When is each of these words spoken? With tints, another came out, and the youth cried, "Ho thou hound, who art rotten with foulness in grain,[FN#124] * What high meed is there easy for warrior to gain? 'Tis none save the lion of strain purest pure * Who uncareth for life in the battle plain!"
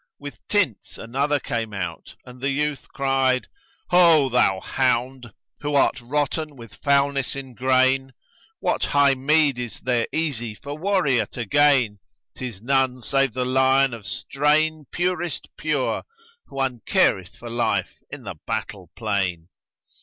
With 0.17 0.39
tints, 0.49 0.97
another 0.97 1.39
came 1.39 1.75
out, 1.75 2.15
and 2.25 2.41
the 2.41 2.49
youth 2.49 2.87
cried, 2.91 3.45
"Ho 3.91 4.29
thou 4.29 4.59
hound, 4.59 5.31
who 5.59 5.75
art 5.75 6.01
rotten 6.01 6.55
with 6.55 6.73
foulness 6.73 7.35
in 7.35 7.53
grain,[FN#124] 7.53 8.13
* 8.41 8.59
What 8.61 8.83
high 8.85 9.13
meed 9.13 9.59
is 9.59 9.79
there 9.81 10.07
easy 10.11 10.55
for 10.55 10.75
warrior 10.75 11.27
to 11.27 11.45
gain? 11.45 11.99
'Tis 12.35 12.63
none 12.63 13.03
save 13.03 13.33
the 13.33 13.45
lion 13.45 13.93
of 13.93 14.07
strain 14.07 14.87
purest 14.91 15.47
pure 15.55 16.01
* 16.25 16.45
Who 16.47 16.59
uncareth 16.59 17.35
for 17.37 17.51
life 17.51 17.99
in 18.09 18.23
the 18.23 18.37
battle 18.47 18.89
plain!" 18.95 19.49